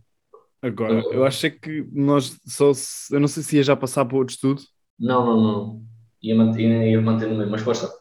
[0.62, 2.72] Agora, eu acho que nós só.
[3.12, 4.62] Eu não sei se ia já passar para outro estudo.
[5.00, 5.84] Não, não, não.
[6.22, 7.92] Ia manter, ia manter no mesmo, mas força.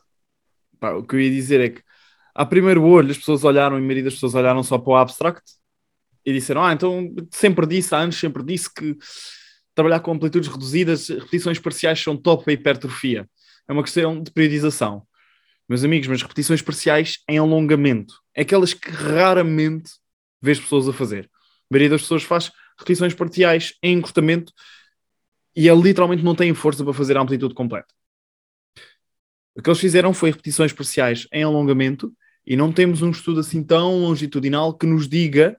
[0.80, 1.82] Pá, o que eu ia dizer é que,
[2.34, 4.96] a primeiro olho, as pessoas olharam, e a maioria das pessoas olharam só para o
[4.96, 5.44] abstract
[6.24, 8.96] e disseram: Ah, então sempre disse, há anos sempre disse que
[9.74, 13.28] trabalhar com amplitudes reduzidas, repetições parciais são top para hipertrofia.
[13.68, 15.06] É uma questão de periodização.
[15.68, 18.14] Meus amigos, mas repetições parciais em alongamento.
[18.34, 19.90] É aquelas que raramente
[20.40, 21.28] vês pessoas a fazer.
[21.70, 24.52] Maioria das pessoas faz repetições parciais em encurtamento
[25.54, 27.92] e ele literalmente não tem força para fazer a amplitude completa.
[29.54, 32.12] O que eles fizeram foi repetições parciais em alongamento
[32.46, 35.58] e não temos um estudo assim tão longitudinal que nos diga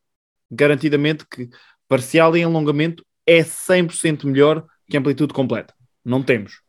[0.50, 1.50] garantidamente que
[1.88, 5.74] parcial em alongamento é 100% melhor que amplitude completa.
[6.06, 6.62] Não temos.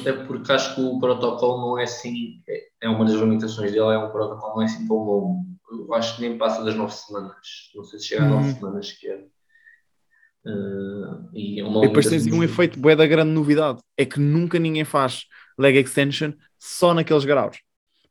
[0.00, 2.42] Até porque acho que o protocolo não é assim,
[2.80, 5.46] é uma das limitações dele, é um protocolo não é assim tão longo.
[5.70, 7.36] Eu acho que nem passa das nove semanas.
[7.74, 8.54] Não sei se chega a nove uhum.
[8.54, 9.24] semanas que é.
[10.46, 14.18] Uh, e, é uma e depois tens um efeito bué da grande novidade, é que
[14.18, 15.24] nunca ninguém faz
[15.58, 17.58] leg extension só naqueles graus.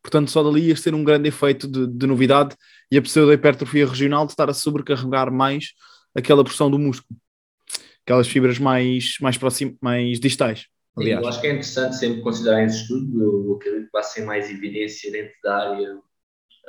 [0.01, 2.56] Portanto, só dali ia ser um grande efeito de, de novidade
[2.91, 5.73] e a pseudo-hipertrofia regional de estar a sobrecarregar mais
[6.15, 7.19] aquela porção do músculo,
[8.06, 10.67] aquelas fibras mais, mais, próximas, mais distais.
[10.97, 11.21] Aliás.
[11.21, 13.21] eu acho que é interessante sempre considerar esse estudo.
[13.21, 15.99] Eu acredito que vai ser mais evidência dentro da área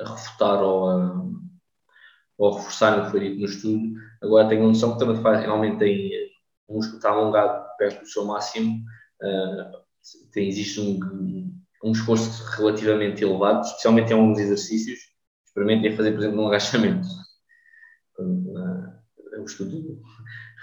[0.01, 1.25] a refutar ou a,
[2.37, 3.93] ou a reforçar o que foi dito no estudo.
[4.21, 6.29] Agora tenho a noção que também faz, realmente tem
[6.69, 8.85] o músculo está alongado perto do seu máximo,
[9.23, 11.51] uh, tem, existe um,
[11.83, 14.99] um esforço relativamente elevado, especialmente em alguns exercícios.
[15.45, 17.07] Experimentem fazer, por exemplo, um agachamento.
[18.19, 20.01] O estudo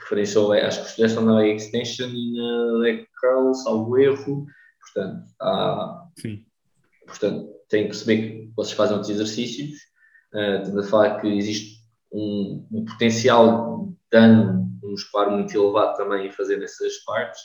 [0.03, 4.47] referenciou, acho que estudaste na leg extension e na leg curl, salvo erro.
[4.81, 6.45] Portanto, há, Sim.
[7.07, 9.79] portanto, tem que perceber que vocês fazem outros exercícios.
[10.33, 11.81] Uh, estamos a falar que existe
[12.13, 17.41] um, um potencial dano muscular muito elevado também em fazer essas partes.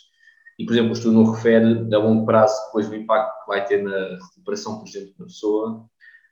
[0.59, 3.65] E, por exemplo, o estudo não refere a longo prazo depois do impacto que vai
[3.65, 5.85] ter na recuperação, por exemplo, da pessoa.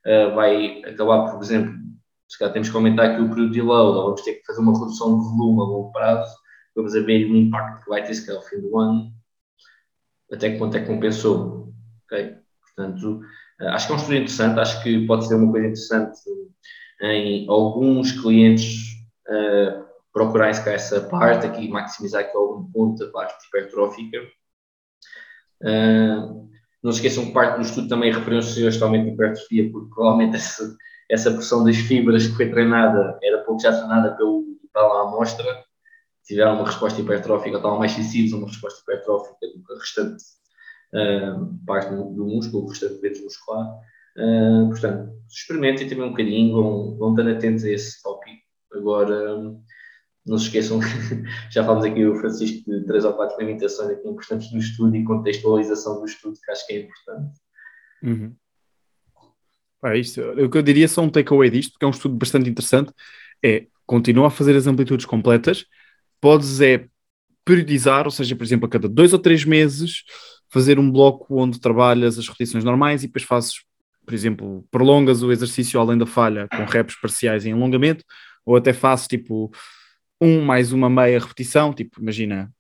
[0.06, 1.74] Uh, vai acabar, por exemplo,
[2.30, 4.62] se calhar temos que aumentar aqui o período de load, ou vamos ter que fazer
[4.62, 6.32] uma redução de volume a longo prazo,
[6.76, 9.12] vamos a ver o impacto que vai ter, se calhar, ao fim do ano,
[10.32, 11.74] até que ponto é que compensou.
[12.08, 13.22] Portanto,
[13.62, 16.20] uh, acho que é um estudo interessante, acho que pode ser uma coisa interessante
[17.02, 18.94] em alguns clientes
[19.28, 24.20] uh, procurarem se essa parte aqui, maximizar aqui algum ponto da parte hipertrófica.
[25.62, 26.50] Uh,
[26.82, 30.76] não se esqueçam que parte do estudo também referiu-se justamente à hipertrofia, porque provavelmente essa
[31.10, 35.46] essa pressão das fibras que foi treinada era pouco já treinada pelo, pela amostra,
[36.24, 40.24] tiveram uma resposta hipertrófica, estavam mais sensíveis a uma resposta hipertrófica do que a restante
[40.94, 43.68] uh, parte do, do, músculo, o restante dedos muscular.
[44.16, 48.38] Uh, portanto, experimentem também um bocadinho, vão, vão estar atentos a esse tópico.
[48.72, 49.38] Agora,
[50.26, 50.86] não se esqueçam que
[51.52, 55.04] já falamos aqui o Francisco de três ou quatro limitações aqui importantes do estudo e
[55.04, 57.40] contextualização do estudo, que acho que é importante.
[58.04, 58.36] Uhum.
[59.84, 60.22] É isto.
[60.22, 62.92] O que eu diria só um takeaway disto, porque é um estudo bastante interessante,
[63.44, 65.66] é continua a fazer as amplitudes completas,
[66.22, 66.86] podes é
[67.46, 70.04] periodizar, ou seja, por exemplo, a cada dois ou três meses,
[70.50, 73.64] fazer um bloco onde trabalhas as repetições normais e depois fazes,
[74.06, 78.04] por exemplo, prolongas o exercício além da falha com reps parciais em alongamento,
[78.46, 79.52] ou até fazes tipo
[80.22, 82.52] um mais uma meia repetição, tipo, imagina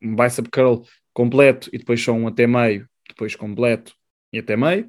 [0.00, 0.82] um bicep curl
[1.12, 3.92] completo e depois só um até meio, depois completo
[4.32, 4.88] e até meio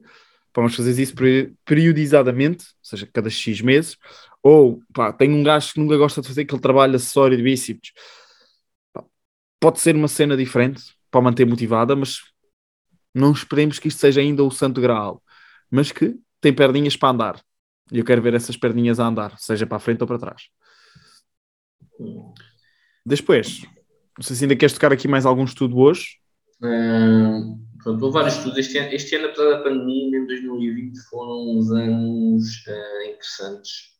[0.62, 1.14] vamos fazer isso
[1.66, 3.98] periodizadamente, ou seja, cada X meses,
[4.42, 7.92] ou pá, tem um gajo que nunca gosta de fazer aquele trabalho acessório de bíceps.
[8.94, 9.04] Pá,
[9.60, 12.22] pode ser uma cena diferente para manter motivada, mas
[13.14, 15.24] não esperemos que isto seja ainda o santo graal,
[15.72, 17.42] mas que tem perninhas para andar.
[17.92, 20.44] E eu quero ver essas perninhas a andar, seja para a frente ou para trás.
[23.06, 23.62] Depois,
[24.18, 26.20] Não sei se ainda queres tocar aqui mais algum estudo hoje.
[26.62, 28.58] Um, pronto, houve vários estudos.
[28.58, 33.98] Este ano, este ano, apesar da pandemia, em 2020 foram uns anos uh, interessantes.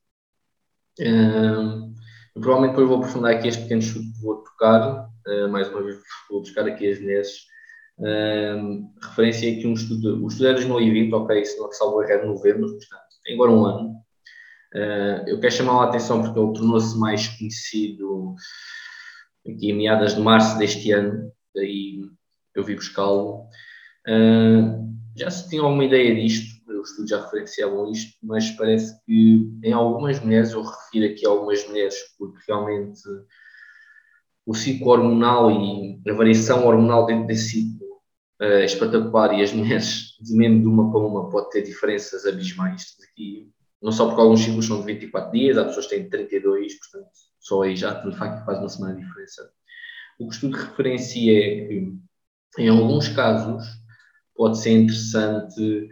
[1.00, 1.94] Um,
[2.36, 5.08] eu provavelmente depois vou aprofundar aqui este pequeno estudo que vou tocar.
[5.28, 5.98] Uh, mais uma vez,
[6.30, 7.48] vou buscar aqui as.
[8.00, 10.24] Um, referência aqui um estudo.
[10.24, 13.66] O estudo é 2020, ok, se não salvo erro, é novembro, portanto, tem agora um
[13.66, 13.90] ano.
[14.76, 18.36] Uh, eu quero chamar a atenção porque ele tornou-se mais conhecido
[19.48, 22.02] aqui em meadas de março deste ano, daí
[22.60, 23.48] eu vi buscá-lo.
[24.08, 29.50] Uh, já se tinha alguma ideia disto, os estudos já referenciavam isto, mas parece que
[29.64, 33.02] em algumas mulheres, eu refiro aqui a algumas mulheres, porque realmente
[34.46, 37.88] o ciclo hormonal e a variação hormonal dentro desse ciclo
[38.42, 42.26] uh, é espetacular e as mulheres, de mesmo de uma para uma, pode ter diferenças
[42.26, 42.96] abismais.
[43.12, 46.80] Aqui, não só porque alguns ciclos são de 24 dias, há pessoas que têm 32,
[46.80, 49.50] portanto, só aí já de facto faz uma semana de diferença.
[50.20, 51.94] O que o estudo referencia é que,
[52.58, 53.66] em alguns casos,
[54.36, 55.90] pode ser interessante,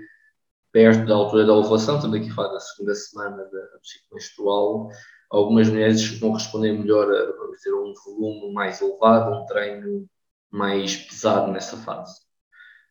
[0.71, 4.89] perto da altura da ovulação, estamos aqui a falar da segunda semana do ciclo menstrual,
[5.31, 10.07] algumas mulheres vão responder melhor a, a ter um volume mais elevado, um treino
[10.51, 12.19] mais pesado nessa fase.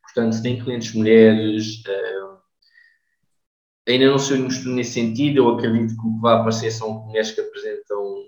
[0.01, 2.37] Portanto, se tem clientes mulheres, uh,
[3.87, 7.05] ainda não sei um estudo nesse sentido, eu acredito que o que vai aparecer são
[7.05, 8.25] mulheres que apresentam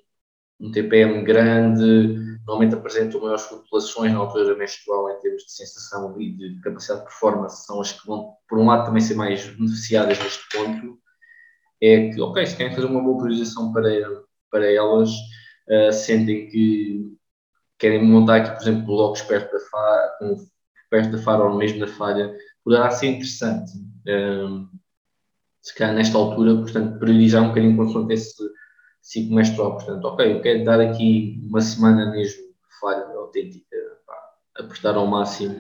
[0.60, 6.32] um TPM grande, normalmente apresentam maiores flutuações na altura menstrual em termos de sensação e
[6.32, 10.18] de capacidade de performance, são as que vão, por um lado, também ser mais beneficiadas
[10.18, 10.98] neste ponto.
[11.82, 13.90] É que, ok, se querem fazer uma boa priorização para,
[14.50, 17.14] para elas, uh, sentem que
[17.78, 20.12] querem montar aqui, por exemplo, blocos perto da falha,
[20.90, 22.34] perto da falha ou mesmo da falha,
[22.64, 23.72] poderá ser interessante.
[24.08, 24.78] Um, eh,
[25.62, 28.42] se calhar nesta altura, portanto, priorizar um bocadinho consoante esse
[29.08, 29.78] ciclo menstrual.
[29.78, 32.43] Portanto, ok, eu quero dar aqui uma semana mesmo
[32.82, 34.13] falha autêntica, pá,
[34.60, 35.56] apertar ao máximo.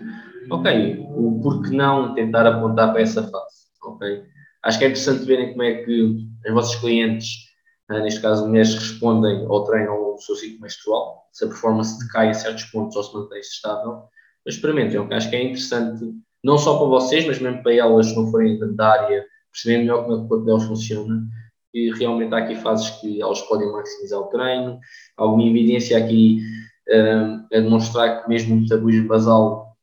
[0.51, 3.67] Ok, o por que não tentar apontar para essa fase?
[3.83, 4.23] Ok,
[4.63, 7.47] acho que é interessante verem como é que os vossos clientes,
[7.89, 12.29] né, neste caso mulheres, respondem ao treino ao seu ciclo menstrual, se a performance decai
[12.29, 14.03] em certos pontos ou se mantém-se estável.
[14.45, 15.17] Mas experimentem, okay?
[15.17, 16.05] acho que é interessante,
[16.43, 20.03] não só para vocês, mas mesmo para elas, se não forem da área, perceberem melhor
[20.03, 21.21] como é que o corpo delas funciona
[21.77, 24.79] que realmente há aqui fases que elas podem maximizar o treino,
[25.15, 26.41] alguma evidência aqui
[26.89, 29.77] um, a demonstrar que mesmo o metabolismo basal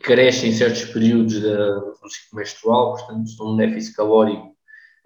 [0.00, 4.54] cresce em certos períodos da, do ciclo menstrual, portanto estão num déficit calórico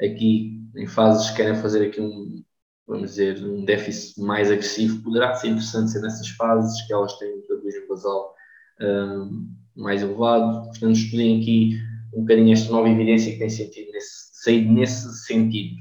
[0.01, 2.44] aqui em fases que querem fazer aqui um,
[2.87, 7.33] vamos dizer, um déficit mais agressivo, poderá ser interessante ser nessas fases que elas têm
[7.33, 8.35] o metabolismo basal
[8.81, 11.81] um, mais elevado, portanto estudem aqui
[12.14, 14.18] um bocadinho esta nova evidência que tem sentido nesse
[14.49, 15.77] sair nesse sentido.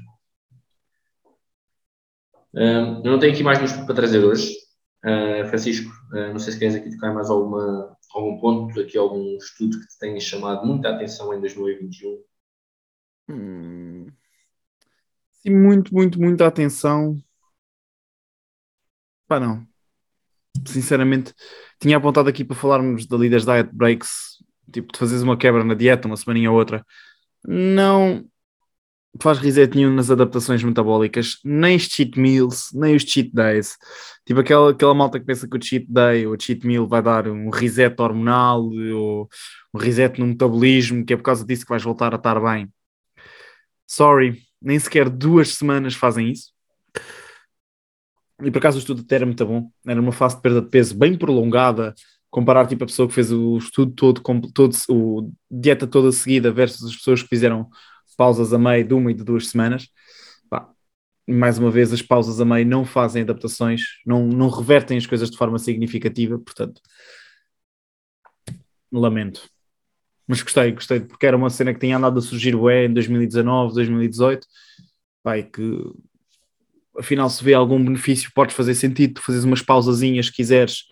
[2.52, 4.52] Uh, eu não tenho aqui mais música para trazer hoje.
[5.04, 9.36] Uh, Francisco, uh, não sei se queres aqui tocar mais alguma, algum ponto, aqui algum
[9.36, 12.22] estudo que te tenha chamado muita atenção em 2021.
[13.30, 14.06] Hum.
[15.32, 17.16] Sim, muito, muito, muita atenção.
[19.26, 19.66] Pá, não.
[20.66, 21.32] Sinceramente,
[21.80, 25.74] tinha apontado aqui para falarmos da Leaders Diet Breaks, tipo, de fazeres uma quebra na
[25.74, 26.84] dieta, uma semaninha ou outra.
[27.46, 28.28] Não,
[29.22, 33.76] faz reset nenhum nas adaptações metabólicas, nem os cheat meals, nem os cheat days.
[34.26, 37.02] Tipo aquela, aquela malta que pensa que o cheat day ou o cheat meal vai
[37.02, 39.28] dar um reset hormonal ou
[39.74, 42.68] um reset no metabolismo, que é por causa disso que vais voltar a estar bem.
[43.86, 46.52] Sorry, nem sequer duas semanas fazem isso.
[48.42, 49.70] E por acaso o estudo até era muito bom.
[49.86, 51.94] Era uma fase de perda de peso bem prolongada.
[52.30, 54.20] Comparar tipo a pessoa que fez o estudo todo,
[54.52, 57.68] todo o dieta toda seguida versus as pessoas que fizeram
[58.18, 59.88] pausas a meio de uma e de duas semanas.
[60.50, 60.68] Pá,
[61.26, 65.30] mais uma vez, as pausas a meio não fazem adaptações, não, não revertem as coisas
[65.30, 66.82] de forma significativa, portanto,
[68.92, 69.48] lamento.
[70.26, 73.74] Mas gostei, gostei, porque era uma cena que tinha andado a surgir ué, em 2019,
[73.74, 74.46] 2018,
[75.22, 75.62] pá, e que
[76.98, 80.84] afinal se vê algum benefício, podes fazer sentido, tu fazes umas pausazinhas se quiseres,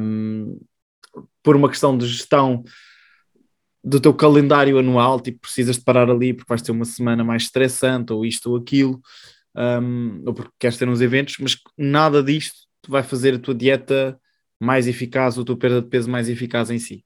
[0.00, 0.60] um,
[1.42, 2.62] por uma questão de gestão
[3.84, 7.42] do teu calendário anual, tipo, precisas de parar ali porque vais ter uma semana mais
[7.42, 9.00] estressante, ou isto ou aquilo,
[9.54, 14.18] um, ou porque queres ter uns eventos, mas nada disto vai fazer a tua dieta
[14.58, 17.04] mais eficaz, ou a tua perda de peso mais eficaz em si.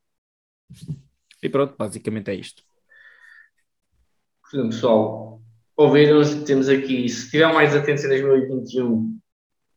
[1.43, 2.63] E pronto, basicamente é isto.
[4.51, 5.43] Pessoal,
[5.77, 9.19] ouviram temos aqui, se estiver mais atentos em 2021,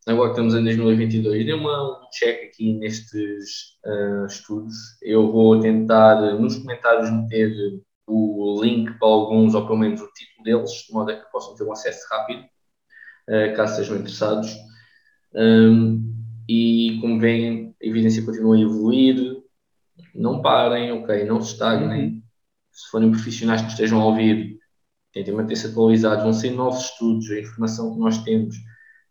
[0.07, 4.75] agora que estamos em 2022, dê uma, um check aqui nestes uh, estudos.
[5.01, 7.51] Eu vou tentar nos comentários meter
[8.07, 11.55] o link para alguns, ou pelo menos o título deles, de modo a que possam
[11.55, 14.51] ter um acesso rápido, uh, caso sejam interessados.
[15.33, 16.11] Um,
[16.49, 19.41] e como veem, a evidência continua a evoluir,
[20.15, 22.05] não parem, ok, não se estagnem.
[22.05, 22.21] Uhum.
[22.71, 24.57] Se forem profissionais que estejam a ouvir,
[25.13, 28.55] tentem manter-se atualizados, vão ser novos estudos, a informação que nós temos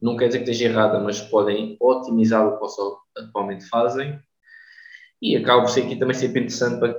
[0.00, 4.18] não quer dizer que esteja errada, mas podem otimizar o que atualmente fazem.
[5.20, 6.96] E acaba por ser aqui também sempre interessante para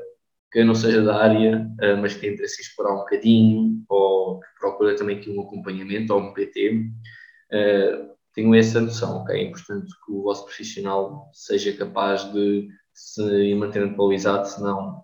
[0.51, 4.47] quem não seja da área, eh, mas que tem interesse explorar um bocadinho, ou que
[4.59, 6.83] procura também aqui um acompanhamento ou um PT,
[7.51, 9.35] eh, tenham essa noção, ok?
[9.35, 15.03] É importante que o vosso profissional seja capaz de se manter atualizado, senão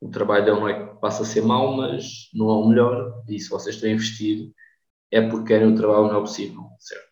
[0.00, 3.22] o trabalho dele não é que passa a ser mau, mas não é o melhor,
[3.28, 4.52] e se vocês estão a investir
[5.10, 7.07] é porque querem o trabalho melhor possível, certo?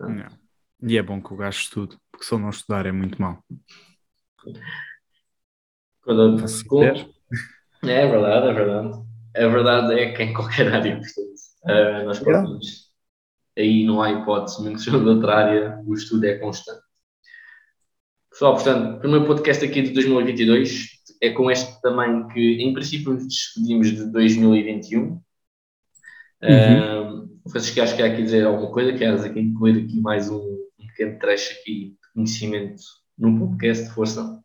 [0.00, 0.38] Portanto,
[0.82, 3.44] e é bom que o gajo estude, porque se ele não estudar é muito mau.
[6.02, 6.82] Quando, com...
[6.82, 9.04] É verdade, é verdade.
[9.36, 12.90] A verdade é que em qualquer área, portanto, uh, nós próprios,
[13.56, 16.82] aí não há hipótese, mesmo que seja de outra área, o estudo é constante.
[18.30, 20.88] Pessoal, portanto, o primeiro podcast aqui de 2022
[21.20, 25.00] é com este também que, em princípio, nos despedimos de 2021.
[25.02, 25.20] Uhum.
[26.42, 30.38] Uh, Francisco, acho que há aqui dizer alguma coisa, queres aqui incluir aqui mais um,
[30.78, 32.82] um pequeno trecho aqui de conhecimento
[33.16, 34.40] no podcast de força?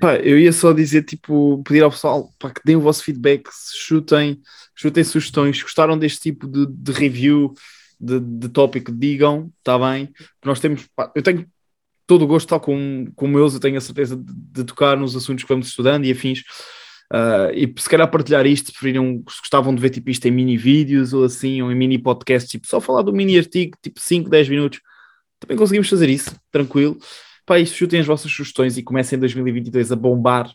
[0.00, 3.48] Pá, eu ia só dizer, tipo, pedir ao pessoal para que deem o vosso feedback,
[3.74, 4.40] chutem,
[4.74, 7.52] chutem sugestões, gostaram deste tipo de, de review,
[8.00, 10.10] de, de tópico, digam, está bem?
[10.44, 11.46] Nós temos, pá, eu tenho
[12.06, 15.14] todo o gosto, tal como, como eles, eu tenho a certeza de, de tocar nos
[15.14, 16.42] assuntos que vamos estudando e afins.
[17.12, 20.56] Uh, e se calhar partilhar isto, preferiram, se gostavam de ver tipo isto em mini
[20.56, 24.30] vídeos ou assim, ou em mini podcast, tipo só falar do mini artigo, tipo 5,
[24.30, 24.80] 10 minutos,
[25.38, 26.96] também conseguimos fazer isso, tranquilo.
[27.44, 30.50] Pá, isso chutem as vossas sugestões e comecem em 2022 a bombar,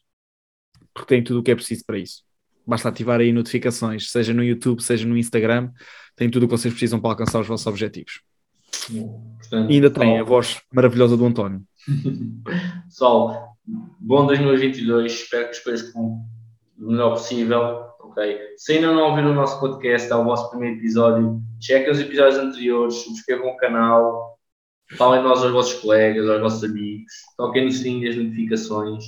[0.95, 2.24] porque tem tudo o que é preciso para isso.
[2.66, 5.70] Basta ativar aí notificações, seja no YouTube, seja no Instagram,
[6.16, 8.22] tem tudo o que vocês precisam para alcançar os vossos objetivos.
[9.39, 11.62] Portanto, e ainda tem a voz maravilhosa do António.
[12.89, 13.55] Pessoal,
[13.99, 15.93] bom 2022, espero que as coisas
[16.78, 17.86] melhor possível.
[17.99, 18.39] ok?
[18.57, 22.38] Se ainda não ouviram o nosso podcast, é o vosso primeiro episódio, chequem os episódios
[22.38, 24.38] anteriores, subscrevam o canal,
[24.97, 29.05] falem nós aos vossos colegas, aos vossos amigos, toquem no sininho das notificações.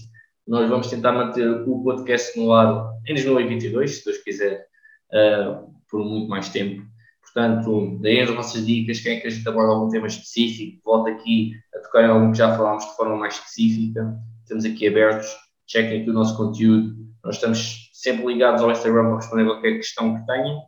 [0.47, 4.65] Nós vamos tentar manter o podcast no ar em 2022, se Deus quiser,
[5.13, 6.89] uh, por muito mais tempo.
[7.22, 11.11] Portanto, deem as vossas dicas, quem é que a gente aborda algum tema específico, volta
[11.11, 14.17] aqui a tocar em algum que já falámos de forma mais específica.
[14.41, 15.28] Estamos aqui abertos,
[15.70, 20.15] chequem aqui o nosso conteúdo nós estamos sempre ligados ao Instagram para responder qualquer questão
[20.15, 20.61] que tenham.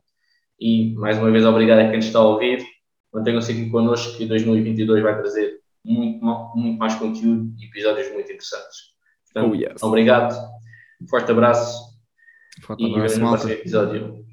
[0.59, 2.63] E, mais uma vez, obrigado a quem está a ouvir.
[3.13, 6.23] Mantenham-se aqui connosco que 2022 vai trazer muito,
[6.55, 8.91] muito mais conteúdo e episódios muito interessantes.
[9.25, 9.83] Portanto, oh, yes.
[9.83, 10.35] obrigado,
[11.09, 11.91] forte abraço
[12.61, 14.30] forte abraço, e vemos no próximo episódio.